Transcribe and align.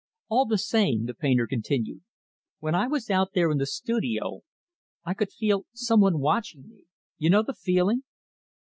"All 0.29 0.47
the 0.47 0.57
same" 0.57 1.05
the 1.05 1.13
painter 1.13 1.45
continued 1.45 2.01
"when 2.57 2.73
I 2.73 2.87
was 2.87 3.11
out 3.11 3.33
there 3.33 3.51
in 3.51 3.59
the 3.59 3.67
studio, 3.67 4.41
I 5.05 5.13
could 5.13 5.31
feel 5.31 5.67
some 5.73 5.99
one 6.01 6.19
watching 6.19 6.67
me 6.67 6.85
you 7.19 7.29
know 7.29 7.43
the 7.43 7.53
feeling." 7.53 8.01